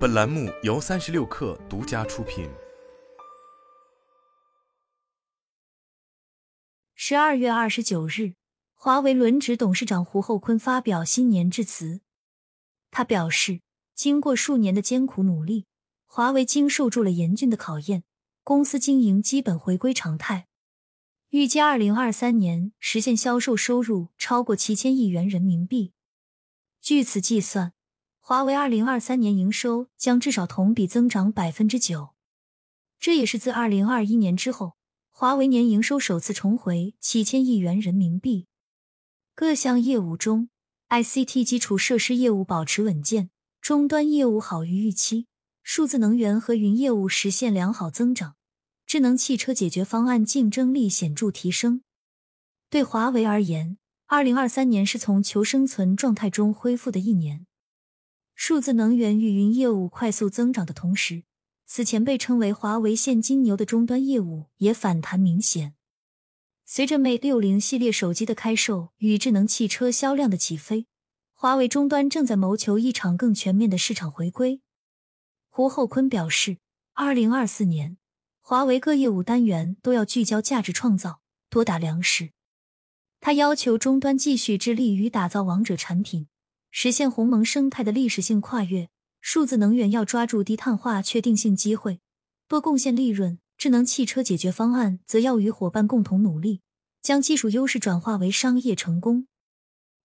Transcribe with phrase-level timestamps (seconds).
[0.00, 2.48] 本栏目由三十六氪独家出品。
[6.94, 8.32] 十二月二十九日，
[8.72, 12.00] 华为轮值董事长胡厚昆发表新年致辞。
[12.90, 13.60] 他表示，
[13.94, 15.66] 经过数年的艰苦努力，
[16.06, 18.04] 华为经受住了严峻的考验，
[18.42, 20.46] 公司经营基本回归常态。
[21.28, 25.92] 预计二零二三年实现销售收入超过七千亿元人民币。
[26.80, 27.74] 据此计算。
[28.30, 32.10] 华为二零二三年营收将至少同比增长百分之九，
[33.00, 34.76] 这也是自二零二一年之后，
[35.10, 38.46] 华为年营收首次重回七千亿元人民币。
[39.34, 40.48] 各项业务中
[40.90, 43.30] ，ICT 基础设施业务保持稳健，
[43.60, 45.26] 终端业务好于预期，
[45.64, 48.36] 数字能源和云业务实现良好增长，
[48.86, 51.82] 智能汽车解决方案竞争力显著提升。
[52.68, 57.48] 对华为而言，二零二三年是从求生存状态中恢复的一年。
[58.42, 61.24] 数字能源与云业务快速增长的同时，
[61.66, 65.74] 此前被称为华为现金牛的终端业务也反弹明显。
[66.64, 70.86] 随着 Mate 六零系列手机的开售与智能汽车销量的起飞，
[71.34, 74.62] 华为终端正在谋求一场更全面的市场回归。
[75.50, 76.56] 胡厚昆表示，
[76.94, 77.98] 二零二四年，
[78.40, 81.20] 华为各业务单元都要聚焦价值创造，
[81.50, 82.30] 多打粮食。
[83.20, 86.28] 他要求终端继续致力于打造王者产品。
[86.70, 88.88] 实现鸿蒙生态的历史性跨越，
[89.20, 92.00] 数字能源要抓住低碳化确定性机会，
[92.46, 96.60] 多贡献利润；智能汽车解决方案则要与伙伴共同努力，
[97.02, 99.26] 将技术优势转化为商业成功。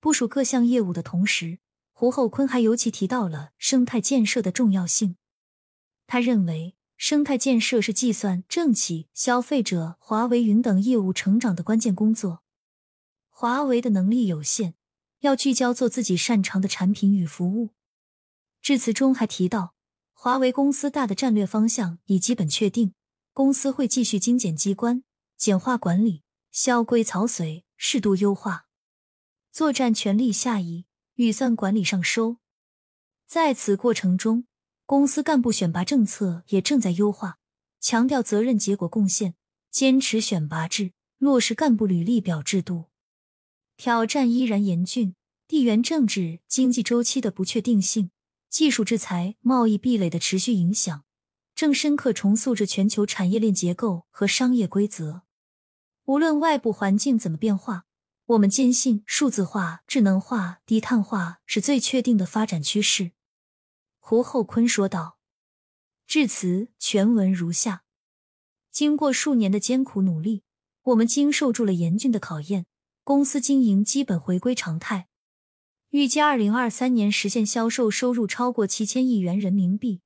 [0.00, 1.58] 部署各项业务的同时，
[1.92, 5.16] 胡厚昆还尤其提到了生态建设的重要性。
[6.06, 12.42] 他认为，生态建设是计算政企、消费者、华为云等业务成长的关键工作。
[13.28, 14.75] 华为的能力有限。
[15.20, 17.70] 要聚焦做自己擅长的产品与服务。
[18.60, 19.74] 致辞中还提到，
[20.12, 22.94] 华为公司大的战略方向已基本确定，
[23.32, 25.04] 公司会继续精简机关、
[25.36, 28.66] 简化管理、削规草随、适度优化，
[29.52, 32.38] 作战权力下移，预算管理上收。
[33.26, 34.46] 在此过程中，
[34.84, 37.38] 公司干部选拔政策也正在优化，
[37.80, 39.34] 强调责任、结果、贡献，
[39.70, 42.86] 坚持选拔制，落实干部履历表制度。
[43.76, 45.14] 挑战依然严峻，
[45.46, 48.10] 地缘政治、经济周期的不确定性，
[48.48, 51.04] 技术制裁、贸易壁垒的持续影响，
[51.54, 55.22] 正深刻重塑着全球产业链结构和商业规则。
[56.04, 57.84] 无论外部环境怎么变化，
[58.26, 63.12] 我们坚信数字化、智能化、低碳化是最确定的发展趋势。
[63.98, 65.18] 胡厚昆说道。
[66.06, 67.82] 致辞全文如下：
[68.70, 70.44] 经过数年的艰苦努力，
[70.84, 72.66] 我们经受住了严峻的考验。
[73.06, 75.06] 公司经营基本回归常态，
[75.90, 80.00] 预计二零二三年实现销售收入超过七千亿元人民币。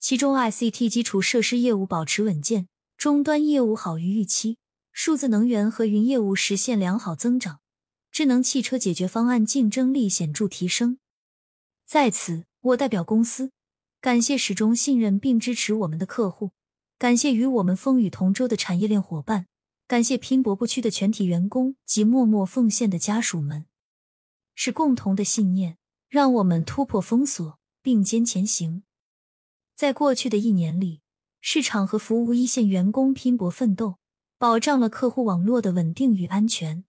[0.00, 2.66] 其中，ICT 基础设施业务保持稳健，
[2.96, 4.58] 终端业务好于预期，
[4.92, 7.60] 数字能源和云业务实现良好增长，
[8.10, 10.98] 智能汽车解决方案竞争力显著提升。
[11.86, 13.52] 在此，我代表公司
[14.00, 16.50] 感谢始终信任并支持我们的客户，
[16.98, 19.46] 感谢与我们风雨同舟的产业链伙伴。
[19.90, 23.66] 感谢拼搏不屈的全体员工及默默奉献的家属们，
[24.54, 25.78] 是共同的信念
[26.08, 28.84] 让我们突破封锁，并肩前行。
[29.74, 31.00] 在过去的一年里，
[31.40, 33.98] 市场和服务一线员工拼搏奋斗，
[34.38, 36.84] 保障了客户网络的稳定与安全。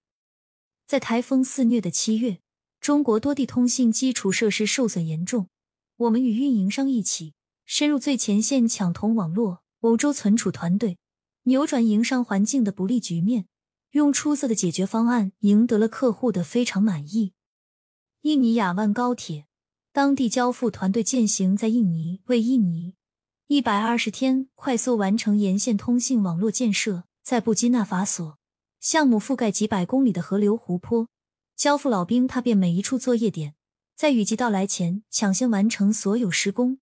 [0.86, 2.38] 在台风肆虐的七月，
[2.80, 5.50] 中国多地通信基础设施受损严重，
[5.98, 7.34] 我们与运营商一起
[7.66, 9.64] 深入最前线抢通网络。
[9.80, 11.00] 欧洲存储团队。
[11.44, 13.48] 扭转营商环境的不利局面，
[13.92, 17.34] 用出色的解决方案赢得了客户的非常满意。
[18.22, 19.48] 印尼雅万高铁
[19.92, 22.94] 当地交付团队践行在印尼为印尼
[23.48, 28.38] 一百二十天快速完成沿线通信网络建设，在布基纳法索
[28.80, 31.10] 项目覆盖几百公里的河流湖泊，
[31.56, 33.56] 交付老兵踏遍每一处作业点，
[33.96, 36.80] 在雨季到来前抢先完成所有施工。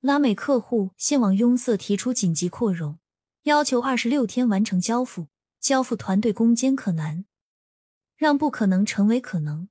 [0.00, 2.98] 拉美客户现往拥塞提出紧急扩容。
[3.46, 5.28] 要求二十六天完成交付，
[5.60, 7.26] 交付团队攻坚可难，
[8.16, 9.68] 让不可能成为可能。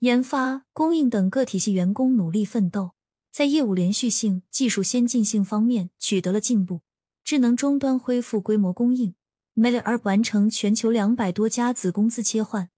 [0.00, 2.90] 研发、供应等各体系员工努力奋斗，
[3.32, 6.82] 在业务连续性、技术先进性方面取得了进步。
[7.24, 9.14] 智能终端恢复规模供应
[9.54, 12.68] m e l l e r 完成全球两百多家子公司切换，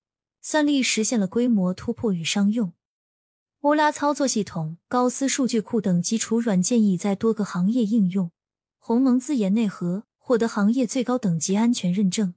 [0.41, 2.75] 算力实现了规模突破与商用。
[3.63, 8.31] 欧拉操作系统、高斯数据库等基础软件已在多个行业应用。
[8.89, 12.35] 鸿蒙自研内核获得行业最高等级安全认证，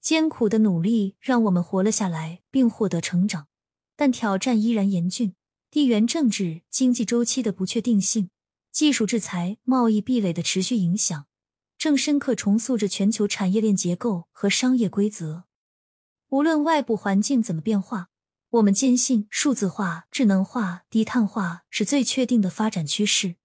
[0.00, 3.46] 艰苦的努力让我们活了下来，并获得成长，
[3.94, 5.34] 但挑战依然严峻。
[5.70, 8.30] 地缘政治、经济周期的不确定性，
[8.72, 11.26] 技术制裁、贸易壁垒的持续影响，
[11.76, 15.44] 正深刻重塑着全球产业链结构和商业规则。
[16.30, 18.08] 无论外部环境怎么变化，
[18.48, 23.36] 我们坚信数字化、智能化、低碳化是最确定的发展趋势。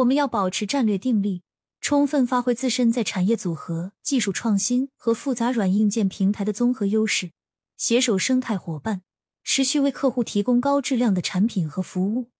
[0.00, 1.42] 我们要保持战略定力，
[1.80, 7.32] 充分发挥自身在产业组合、技术创新和复杂软硬件平台的综合优势，
[7.76, 9.02] 携手生态伙伴。
[9.42, 12.30] 持续为客户提供高质量的产品和服务。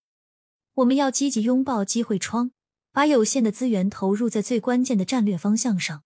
[0.74, 2.52] 我们要积极拥抱机会窗，
[2.92, 6.02] 把有限的资源投入在最关键的战略方向上。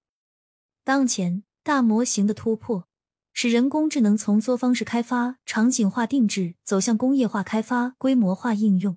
[0.85, 2.87] 当前，大模型的突破
[3.33, 8.97] 使人工智能从作方式开发、场景化定制走向工业化开发、规模化应用。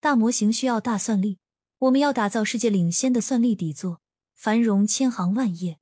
[0.00, 1.38] 大模型需要大算力，
[1.82, 4.00] 我们要打造世界领先的算力底座，
[4.34, 5.78] 繁荣千行万业。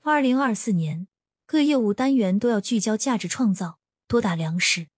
[0.00, 1.06] 二零二四年，
[1.46, 3.78] 各业务单元都要聚焦价值创造。
[4.08, 4.88] 多打粮食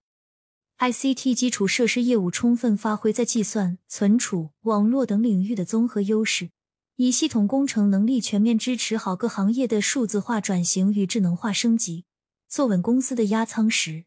[0.79, 6.51] ，ICT 基础设施业务充分发挥在计算、存储、网络等领域的综合优势，
[6.97, 12.07] 以系统工程能力全面支持好各行业的数字化转型与智能化升级，
[12.49, 14.07] 坐稳公司的压舱石。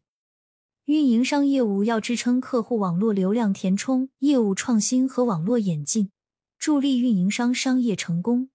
[0.90, 6.10] 运营商业务要支撑客户网络流量填充、业务创新和网络演进，
[6.58, 8.50] 助力运营商商业成功。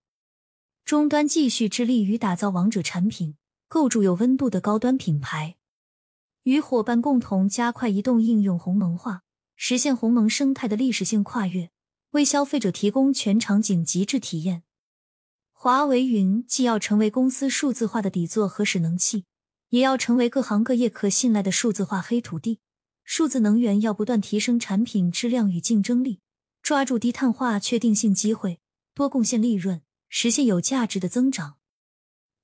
[0.85, 3.37] 终端继续致力于打造王者产品，
[3.69, 5.55] 构筑有温度的高端品牌。
[6.43, 9.23] 与伙伴共同加快移动应用鸿蒙化，
[9.55, 11.71] 实现鸿蒙生态的历史性跨越，
[12.11, 14.65] 为消费者提供全场景极致体验。
[15.53, 19.25] 华为云既要成为公司数字化的底座和使能器，
[19.75, 22.61] 也要成为各行各业可信赖的数字化黑土地。
[23.03, 26.21] 数字能源要不断提升产品质量与竞争力，
[26.63, 28.61] 抓住低碳化确定性机会，
[28.95, 31.57] 多贡献利润，实现有价值的增长。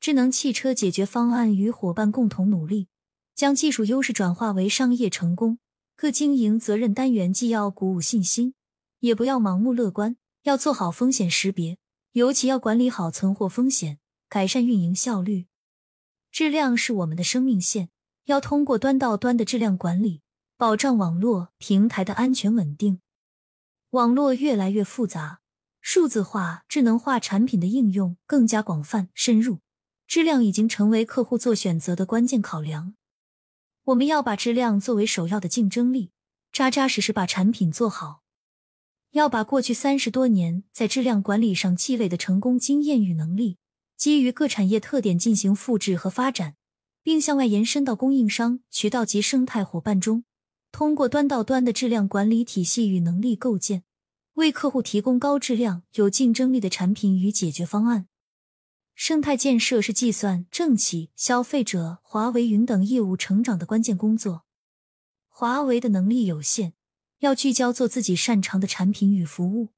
[0.01, 2.89] 智能汽车解决方案与伙伴共同努力。
[3.37, 5.61] 将技术优势转化为商业成功，
[5.95, 8.55] 各经营责任单元既要鼓舞信心，
[8.99, 11.79] 也不要盲目乐观，要做好风险识别，
[12.13, 15.47] 尤其要管理好存货风险，改善运营效率。
[16.31, 17.91] 质量是我们的生命线，
[18.25, 20.23] 要通过端到端的质量管理，
[20.57, 23.01] 保障网络平台的安全稳定。
[23.91, 25.41] 网络越来越复杂，
[25.81, 29.59] 数字化、智能化产品的应用更加广泛深入，
[30.07, 32.95] 质量已经成为客户做选择的关键考量。
[33.85, 36.13] 我们要把质量作为首要的竞争力，
[36.53, 38.23] 扎扎实实把产品做好。
[39.11, 43.59] 要把过去三十多年在质量管理上积累的成功经验与能力，
[44.01, 46.57] 基于各产业特点进行复制和发展，
[47.03, 50.25] 并向外延伸到供应商、渠道及生态伙伴中。
[50.73, 53.83] 通过端到端的质量管理体系与能力构建，
[54.35, 58.07] 为客户提供高质量、有竞争力的产品与解决方案。
[58.95, 64.47] 生态建设是计算、政企、消费者、华为云等业务成长的关键工作。
[65.29, 66.73] 华为的能力有限，
[67.19, 69.69] 要聚焦做自己擅长的产品与服务。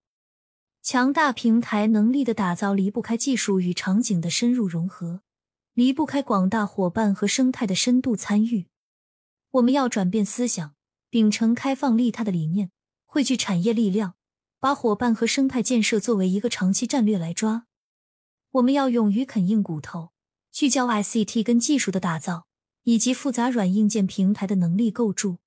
[0.82, 5.22] 强大平台能力的打造离不开技术与场景的深入融合，
[5.74, 8.66] 离不开广大伙伴和生态的深度参与。
[9.52, 10.74] 我们要转变思想，
[11.08, 12.72] 秉承开放利他的理念，
[13.06, 14.14] 汇聚产业力量，
[14.58, 17.66] 把伙伴和生态建设作为一个长期战略来抓。
[18.50, 20.10] 我们要勇于啃硬骨头，
[20.50, 22.48] 聚焦 ICT 跟技术的打造，
[22.82, 25.38] 以及复杂软硬件平台的能力构筑，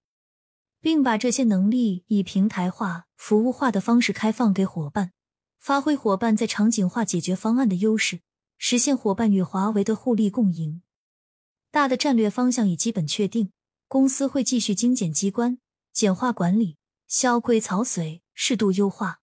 [0.80, 5.12] 并把这些能力以平台化、服务化的方式开放给伙伴，
[5.66, 8.20] 发挥伙伴在场景化解决方案的优势，
[8.60, 10.84] 实现伙伴与华为的互利共赢。
[11.72, 13.52] 大的战略方向已基本确定，
[13.88, 15.58] 公司会继续精简机关、
[15.92, 19.22] 简化管理、削规曹随、适度优化，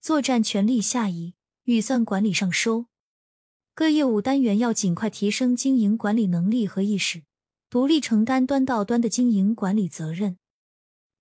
[0.00, 2.86] 作战权力下移，预算管理上收。
[3.74, 7.24] 各业务单元要尽快提升经营管理能力和意识，
[7.68, 10.38] 独立承担端到端的经营管理责任，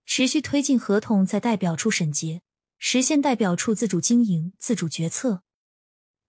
[0.05, 2.41] 持续推进合同在代表处审结，
[2.79, 5.43] 实现代表处自主经营、自主决策。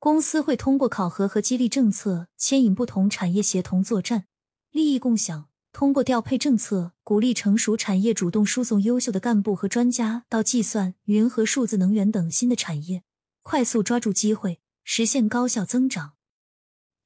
[0.01, 4.27] 公司会通过考核和激励政策，牵引不同产业协同作战、
[4.71, 13.05] 利益共享；通过调配政策，鼓励成熟产业主动输送优秀的干部和专家到计算、云和数字能源等新的产业，
[13.43, 16.15] 快速抓住机会，实现高效增长。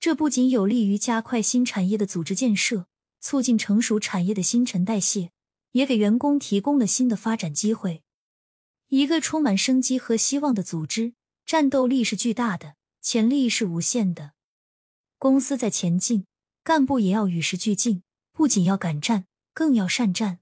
[0.00, 2.86] 这不仅有利于加快新产业的组织建设，
[3.20, 5.32] 促进成熟产业的新陈代谢，
[5.72, 8.03] 也给员工提供了新的发展机会。
[8.88, 11.14] 一个充满生机和希望的组织，
[11.44, 14.32] 战斗力是巨大的，潜力是无限的。
[15.18, 16.26] 公司在前进，
[16.62, 20.40] 干部也要与时俱进，不仅要敢战，更要善战。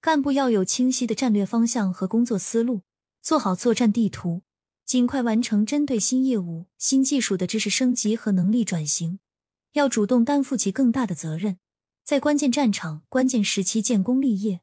[0.00, 2.82] 干部要有清晰的战略方向和工作思路，
[3.22, 4.42] 做好作战地图。
[4.84, 9.18] 尽快完成针对新业务、新技术的知识升级和能力转型，
[9.72, 11.58] 要主动担负起更大的责任，
[12.04, 14.60] 在关键战场、关键时期建功立业。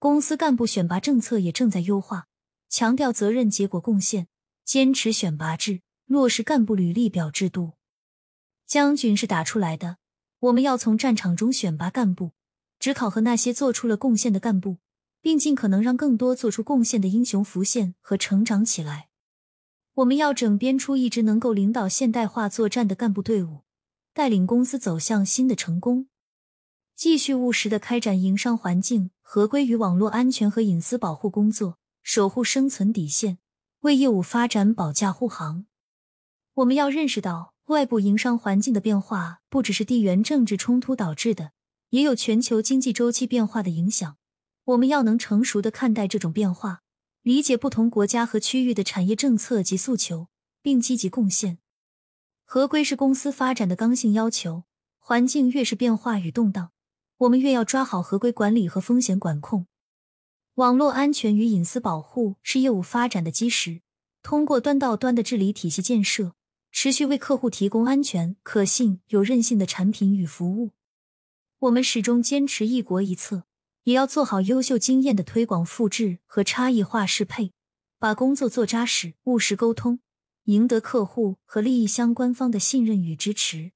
[0.00, 2.28] 公司干部选拔政策也正在优化，
[2.70, 4.28] 强调责任、结果、贡献，
[4.64, 7.74] 坚持选拔制，落实干部履历表制度。
[8.66, 9.98] 将军是打出来的，
[10.38, 12.32] 我们要从战场中选拔干部，
[12.78, 14.78] 只考核那些做出了贡献的干部，
[15.20, 19.10] 并尽可能让更多做出贡献的英雄浮现和成长起来。
[19.96, 23.64] 我们要整编出一支能够领导现代化作战的干部队伍，
[24.14, 26.08] 带领公司走向新的成功。
[27.00, 33.38] 继续务实的开展营商环境合规与网络安全和隐私保护工作，守护生存底线，
[33.80, 35.64] 为业务发展保驾护航。
[36.52, 41.52] 我们要认识到，外部营商环境的变化不只是地缘政治冲突导致的，
[41.88, 44.18] 也有全球经济周期变化的影响。
[44.64, 46.82] 我们要能成熟的看待这种变化，
[47.22, 50.28] 理解不同国家和区域的产业政策及诉求，
[50.60, 51.60] 并积极贡献。
[52.44, 54.64] 合规是公司发展的刚性要求，
[54.98, 56.72] 环境越是变化与动荡。
[57.20, 59.66] 我们越要抓好合规管理和风险管控，
[60.54, 63.82] 网络安全与隐私保护是业务发展的基石。
[64.22, 66.34] 通过端到端的治理体系建设，
[66.72, 70.70] 持续为客户提供安全、可信、有韧性的产品与服务。
[71.58, 73.44] 我们始终坚持一国一策，
[73.84, 77.52] 也要做好优秀经验的推广复制和差异化适配，
[77.98, 80.00] 把工作做扎实、务实沟通，
[80.44, 83.72] 赢得客户和利益相关方的信任与支持。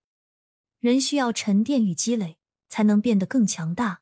[0.80, 2.38] 人需要沉淀与积累。
[2.74, 4.00] 才能变得更强大。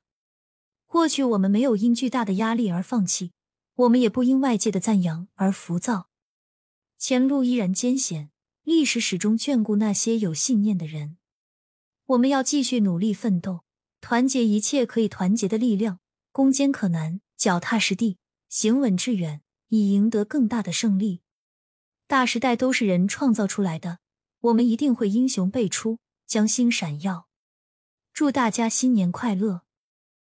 [0.86, 3.32] 过去我们没有因巨大的压力而放弃，
[3.74, 6.08] 我们也不因外界的赞扬而浮躁。
[6.96, 8.30] 前路依然艰险，
[8.62, 11.18] 历史始终眷顾那些有信念的人。
[12.06, 13.60] 我们要继续努力奋斗，
[14.00, 16.00] 团结一切可以团结的力量，
[16.30, 18.16] 攻坚克难，脚踏实地，
[18.48, 21.20] 行稳致远，以赢得更大的胜利。
[22.06, 23.98] 大时代都是人创造出来的，
[24.40, 27.28] 我们一定会英雄辈出，将星闪耀。
[28.12, 29.62] 祝大家新年快乐！